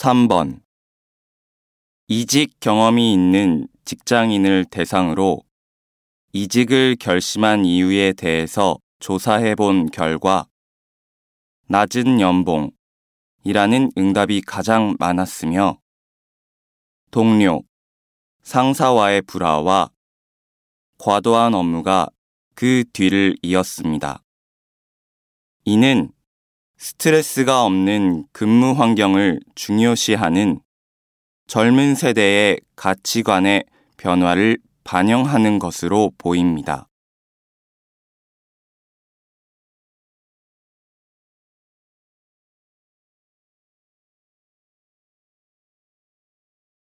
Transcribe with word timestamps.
3번 0.00 0.62
이직 2.08 2.58
경험이 2.58 3.12
있는 3.12 3.68
직장인을 3.84 4.64
대상으로 4.70 5.42
이직을 6.32 6.96
결심한 6.98 7.66
이유에 7.66 8.14
대해서 8.14 8.78
조사해 8.98 9.54
본 9.56 9.90
결과 9.90 10.46
낮은 11.66 12.18
연봉이라는 12.18 13.92
응답이 13.98 14.40
가장 14.40 14.96
많았으며 14.98 15.78
동료, 17.10 17.62
상사와의 18.42 19.20
불화와 19.22 19.90
과도한 20.96 21.52
업무가 21.52 22.08
그 22.54 22.84
뒤를 22.94 23.36
이었습니다. 23.42 24.22
이는 25.66 26.10
스트레스가 26.80 27.66
없는 27.66 28.24
근무 28.32 28.72
환경을 28.72 29.40
중요시하는 29.54 30.60
젊은 31.46 31.94
세대의 31.94 32.58
가치관의 32.74 33.64
변화를 33.98 34.56
반영하는 34.82 35.58
것으로 35.58 36.10
보입니다. 36.16 36.88